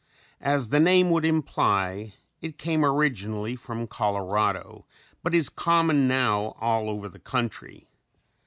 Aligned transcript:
As 0.41 0.69
the 0.69 0.79
name 0.79 1.11
would 1.11 1.23
imply 1.23 2.15
it 2.41 2.57
came 2.57 2.83
originally 2.83 3.55
from 3.55 3.85
Colorado 3.85 4.87
but 5.21 5.35
is 5.35 5.47
common 5.47 6.07
now 6.07 6.55
all 6.59 6.89
over 6.89 7.07
the 7.07 7.19
country. 7.19 7.87